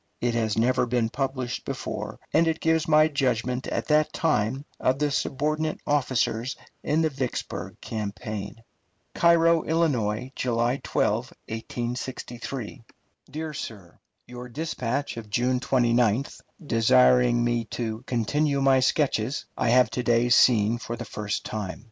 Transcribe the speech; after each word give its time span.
It 0.19 0.33
has 0.33 0.57
never 0.57 0.87
been 0.87 1.09
published 1.11 1.63
before, 1.63 2.19
and 2.33 2.47
it 2.47 2.59
gives 2.59 2.87
my 2.87 3.07
judgment 3.07 3.67
at 3.67 3.87
that 3.89 4.11
time 4.11 4.65
of 4.79 4.97
the 4.97 5.11
subordinate 5.11 5.77
officers 5.85 6.55
in 6.81 7.03
the 7.03 7.09
Vicksburg 7.11 7.79
campaign: 7.81 8.63
CAIRO, 9.13 9.61
ILL., 9.63 10.31
July 10.35 10.77
12, 10.83 11.13
1863. 11.49 12.81
DEAR 13.29 13.53
SIR: 13.53 13.99
Your 14.25 14.49
dispatch 14.49 15.17
of 15.17 15.29
June 15.29 15.59
29th, 15.59 16.41
desiring 16.65 17.43
me 17.43 17.65
to 17.65 18.01
"continue 18.07 18.59
my 18.59 18.79
sketches," 18.79 19.45
I 19.55 19.69
have 19.69 19.91
to 19.91 20.01
day 20.01 20.29
seen 20.29 20.79
for 20.79 20.95
the 20.95 21.05
first 21.05 21.45
time. 21.45 21.79